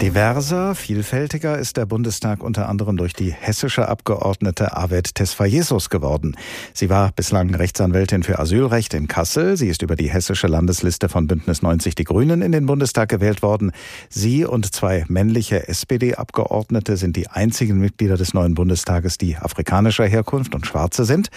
[0.00, 6.36] Diverser, vielfältiger ist der Bundestag unter anderem durch die hessische Abgeordnete Avet Tesfayesus geworden.
[6.72, 9.56] Sie war bislang Rechtsanwältin für Asylrecht in Kassel.
[9.56, 13.42] Sie ist über die hessische Landesliste von Bündnis 90 Die Grünen in den Bundestag gewählt
[13.42, 13.72] worden.
[14.08, 20.54] Sie und zwei männliche SPD-Abgeordnete sind die einzigen Mitglieder des neuen Bundestages, die afrikanischer Herkunft
[20.54, 21.28] und Schwarze sind.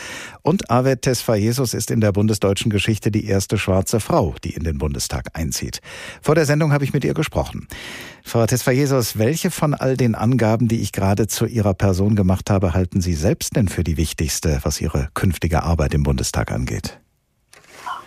[0.43, 4.78] Und Avet Tesfayesus ist in der bundesdeutschen Geschichte die erste schwarze Frau, die in den
[4.78, 5.82] Bundestag einzieht.
[6.21, 7.68] Vor der Sendung habe ich mit ihr gesprochen.
[8.23, 12.73] Frau Tesfayesus, welche von all den Angaben, die ich gerade zu Ihrer Person gemacht habe,
[12.73, 17.00] halten Sie selbst denn für die wichtigste, was Ihre künftige Arbeit im Bundestag angeht?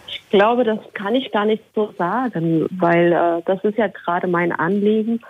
[0.06, 4.26] Ich glaube, das kann ich gar nicht so sagen, weil äh, das ist ja gerade
[4.26, 5.22] mein Anliegen,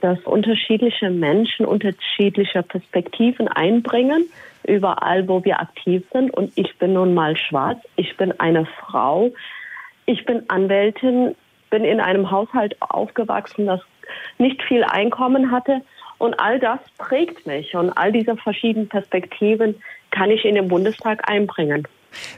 [0.00, 4.24] dass unterschiedliche Menschen unterschiedliche Perspektiven einbringen,
[4.66, 6.30] überall, wo wir aktiv sind.
[6.30, 9.30] Und ich bin nun mal schwarz, ich bin eine Frau,
[10.06, 11.34] ich bin Anwältin,
[11.74, 13.80] bin in einem Haushalt aufgewachsen, das
[14.38, 15.80] nicht viel Einkommen hatte.
[16.18, 19.74] Und all das prägt mich und all diese verschiedenen Perspektiven
[20.12, 21.88] kann ich in den Bundestag einbringen.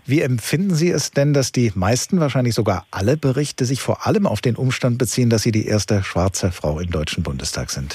[0.06, 4.26] Wie empfinden Sie es denn, dass die meisten, wahrscheinlich sogar alle Berichte sich vor allem
[4.26, 7.94] auf den Umstand beziehen, dass Sie die erste schwarze Frau im Deutschen Bundestag sind?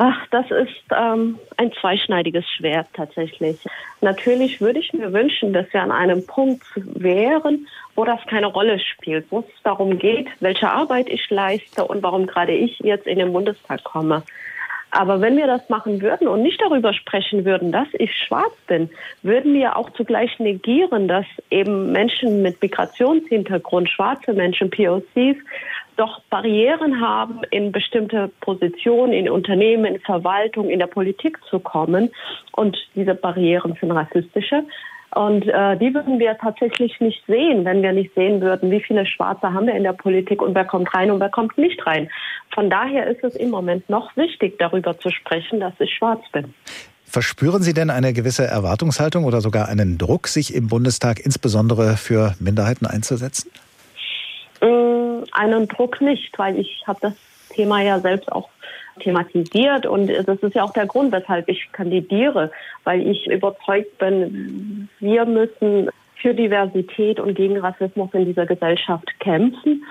[0.00, 3.58] Ach, das ist ähm, ein zweischneidiges Schwert tatsächlich.
[4.00, 8.78] Natürlich würde ich mir wünschen, dass wir an einem Punkt wären, wo das keine Rolle
[8.78, 13.18] spielt, wo es darum geht, welche Arbeit ich leiste und warum gerade ich jetzt in
[13.18, 14.22] den Bundestag komme.
[14.90, 18.88] Aber wenn wir das machen würden und nicht darüber sprechen würden, dass ich schwarz bin,
[19.22, 25.36] würden wir auch zugleich negieren, dass eben Menschen mit Migrationshintergrund, schwarze Menschen, POCs,
[25.96, 32.10] doch Barrieren haben, in bestimmte Positionen, in Unternehmen, in Verwaltung, in der Politik zu kommen.
[32.52, 34.62] Und diese Barrieren sind rassistische.
[35.18, 39.04] Und äh, die würden wir tatsächlich nicht sehen, wenn wir nicht sehen würden, wie viele
[39.04, 42.08] Schwarze haben wir in der Politik und wer kommt rein und wer kommt nicht rein.
[42.54, 46.54] Von daher ist es im Moment noch wichtig, darüber zu sprechen, dass ich schwarz bin.
[47.04, 52.36] Verspüren Sie denn eine gewisse Erwartungshaltung oder sogar einen Druck, sich im Bundestag insbesondere für
[52.38, 53.50] Minderheiten einzusetzen?
[54.60, 57.14] Mm, einen Druck nicht, weil ich habe das
[57.58, 58.48] Thema ja selbst auch
[59.00, 59.86] thematisiert.
[59.86, 62.52] Und das ist ja auch der Grund, weshalb ich kandidiere,
[62.84, 69.84] weil ich überzeugt bin, wir müssen für Diversität und gegen Rassismus in dieser Gesellschaft kämpfen.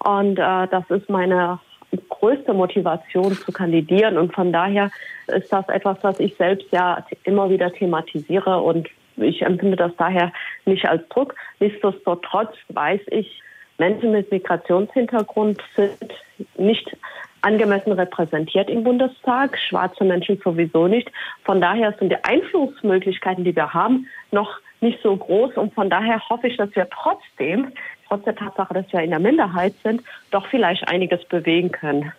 [0.00, 1.60] Und äh, das ist meine
[2.08, 4.18] größte Motivation zu kandidieren.
[4.18, 4.90] Und von daher
[5.28, 8.60] ist das etwas, was ich selbst ja immer wieder thematisiere.
[8.60, 10.32] Und ich empfinde das daher
[10.64, 11.34] nicht als Druck.
[11.60, 13.42] Nichtsdestotrotz weiß ich,
[13.78, 15.98] Menschen mit Migrationshintergrund sind
[16.56, 16.96] nicht
[17.42, 21.10] angemessen repräsentiert im Bundestag, schwarze Menschen sowieso nicht.
[21.44, 25.56] Von daher sind die Einflussmöglichkeiten, die wir haben, noch nicht so groß.
[25.56, 27.72] Und von daher hoffe ich, dass wir trotzdem,
[28.08, 32.12] trotz der Tatsache, dass wir in der Minderheit sind, doch vielleicht einiges bewegen können.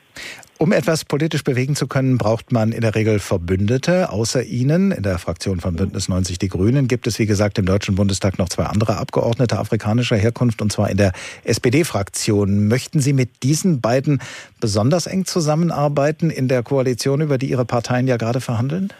[0.64, 4.12] Um etwas politisch bewegen zu können, braucht man in der Regel Verbündete.
[4.12, 7.66] Außer Ihnen, in der Fraktion von Bündnis 90 Die Grünen, gibt es, wie gesagt, im
[7.66, 11.12] Deutschen Bundestag noch zwei andere Abgeordnete afrikanischer Herkunft, und zwar in der
[11.44, 12.70] SPD-Fraktion.
[12.70, 14.22] Möchten Sie mit diesen beiden
[14.62, 18.94] besonders eng zusammenarbeiten in der Koalition, über die Ihre Parteien ja gerade verhandeln?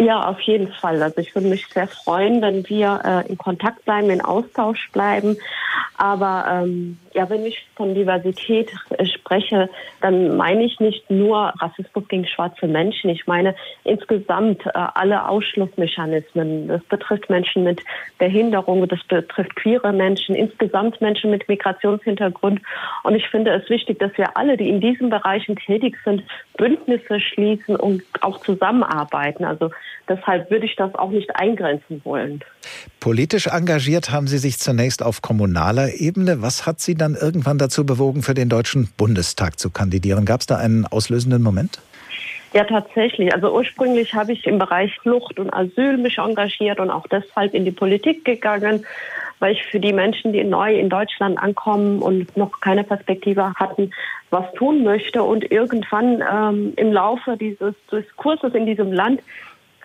[0.00, 1.02] Ja, auf jeden Fall.
[1.02, 5.36] Also ich würde mich sehr freuen, wenn wir äh, in Kontakt bleiben, in Austausch bleiben.
[5.96, 8.70] Aber ähm, ja, wenn ich von Diversität
[9.14, 9.68] spreche,
[10.00, 13.10] dann meine ich nicht nur Rassismus gegen schwarze Menschen.
[13.10, 13.54] Ich meine
[13.84, 16.68] insgesamt äh, alle Ausschlussmechanismen.
[16.68, 17.82] Das betrifft Menschen mit
[18.18, 22.60] Behinderung, das betrifft queere Menschen, insgesamt Menschen mit Migrationshintergrund.
[23.02, 26.22] Und ich finde es wichtig, dass wir alle, die in diesen Bereichen tätig sind,
[26.56, 29.44] Bündnisse schließen und auch zusammenarbeiten.
[29.44, 29.70] Also
[30.08, 32.42] deshalb würde ich das auch nicht eingrenzen wollen.
[33.00, 36.42] Politisch engagiert haben Sie sich zunächst auf kommunaler Ebene.
[36.42, 40.24] Was hat Sie dann irgendwann dazu bewogen, für den Deutschen Bundestag zu kandidieren?
[40.24, 41.80] Gab es da einen auslösenden Moment?
[42.52, 43.32] Ja, tatsächlich.
[43.32, 47.64] Also ursprünglich habe ich im Bereich Flucht und Asyl mich engagiert und auch deshalb in
[47.64, 48.84] die Politik gegangen,
[49.38, 53.92] weil ich für die Menschen, die neu in Deutschland ankommen und noch keine Perspektive hatten,
[54.30, 55.22] was tun möchte.
[55.22, 59.20] Und irgendwann ähm, im Laufe dieses Diskurses in diesem Land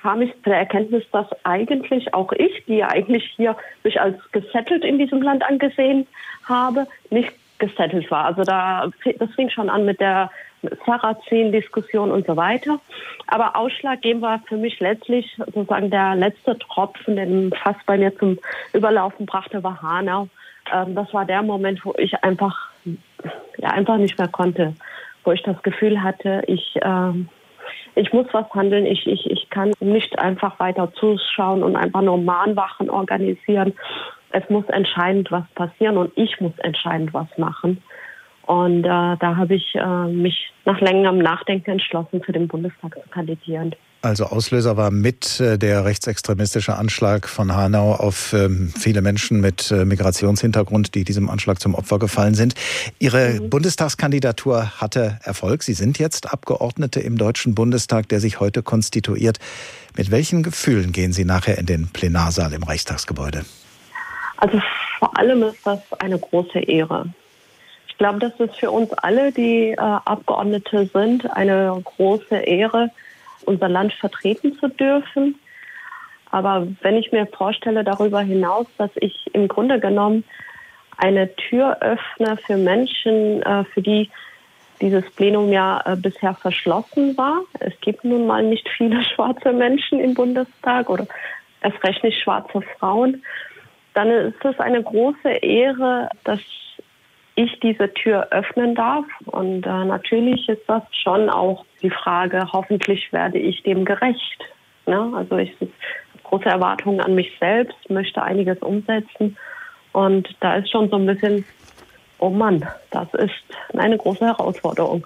[0.05, 4.15] kam ich zu der Erkenntnis, dass eigentlich auch ich, die ja eigentlich hier mich als
[4.31, 6.05] gesettelt in diesem Land angesehen
[6.43, 8.25] habe, nicht gesettelt war.
[8.25, 10.29] Also da, das fing schon an mit der
[10.85, 12.79] Sarrazin-Diskussion und so weiter.
[13.25, 18.37] Aber ausschlaggebend war für mich letztlich sozusagen der letzte Tropfen, den fast bei mir zum
[18.73, 20.27] Überlaufen brachte, war Hanau.
[20.71, 22.69] Ähm, das war der Moment, wo ich einfach,
[23.57, 24.75] ja, einfach nicht mehr konnte,
[25.23, 27.27] wo ich das Gefühl hatte, ich, ähm,
[27.95, 28.85] ich muss was handeln.
[28.85, 33.73] Ich, ich, ich kann nicht einfach weiter zuschauen und einfach nur Mahnwachen organisieren.
[34.31, 37.81] Es muss entscheidend was passieren und ich muss entscheidend was machen.
[38.45, 43.09] Und äh, da habe ich äh, mich nach längerem Nachdenken entschlossen, für den Bundestag zu
[43.09, 43.75] kandidieren.
[44.05, 49.71] Also Auslöser war mit äh, der rechtsextremistische Anschlag von Hanau auf ähm, viele Menschen mit
[49.71, 52.53] äh, Migrationshintergrund, die diesem Anschlag zum Opfer gefallen sind.
[52.99, 53.49] Ihre mhm.
[53.49, 55.63] Bundestagskandidatur hatte Erfolg.
[55.63, 59.39] Sie sind jetzt Abgeordnete im Deutschen Bundestag, der sich heute konstituiert.
[59.97, 63.43] Mit welchen Gefühlen gehen Sie nachher in den Plenarsaal im Reichstagsgebäude?
[64.37, 64.61] Also
[64.99, 67.07] vor allem ist das eine große Ehre.
[67.87, 72.91] Ich glaube, das ist für uns alle, die äh, Abgeordnete sind, eine große Ehre,
[73.45, 75.39] unser Land vertreten zu dürfen.
[76.31, 80.23] Aber wenn ich mir vorstelle darüber hinaus, dass ich im Grunde genommen
[80.97, 84.09] eine Tür öffne für Menschen, äh, für die
[84.81, 87.41] dieses Plenum ja äh, bisher verschlossen war.
[87.59, 91.07] Es gibt nun mal nicht viele schwarze Menschen im Bundestag oder
[91.61, 93.23] erst recht nicht schwarze Frauen.
[93.93, 96.41] Dann ist es eine große Ehre, dass
[97.35, 99.05] ich diese Tür öffnen darf.
[99.25, 104.43] Und äh, natürlich ist das schon auch die Frage, hoffentlich werde ich dem gerecht.
[104.85, 105.11] Ne?
[105.15, 105.71] Also ich habe
[106.23, 109.37] große Erwartungen an mich selbst, möchte einiges umsetzen.
[109.91, 111.45] Und da ist schon so ein bisschen,
[112.19, 113.33] oh Mann, das ist
[113.77, 115.05] eine große Herausforderung.